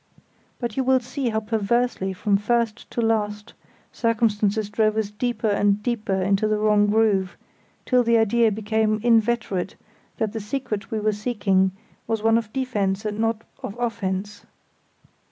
But 0.57 0.77
you 0.77 0.83
will 0.83 0.99
see 0.99 1.29
how 1.29 1.41
perversely 1.41 2.11
from 2.11 2.35
first 2.35 2.89
to 2.89 3.01
last 3.03 3.53
circumstances 3.91 4.67
drove 4.67 4.97
us 4.97 5.11
deeper 5.11 5.45
and 5.47 5.83
deeper 5.83 6.23
into 6.23 6.47
the 6.47 6.57
wrong 6.57 6.87
groove, 6.87 7.37
till 7.85 8.01
the 8.03 8.17
idea 8.17 8.51
became 8.51 8.99
inveterate 9.03 9.75
that 10.17 10.31
the 10.33 10.39
secret 10.39 10.89
we 10.89 10.99
were 10.99 11.11
seeking 11.13 11.69
was 12.07 12.23
one 12.23 12.39
of 12.39 12.51
defence 12.51 13.05
and 13.05 13.19
not 13.19 13.43
offence. 13.61 14.43